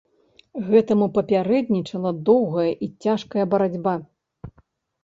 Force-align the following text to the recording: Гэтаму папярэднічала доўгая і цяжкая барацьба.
Гэтаму 0.69 1.07
папярэднічала 1.17 2.11
доўгая 2.31 2.67
і 2.87 2.91
цяжкая 3.07 3.45
барацьба. 3.55 3.93